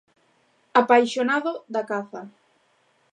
[0.81, 2.21] Apaixonado da caza...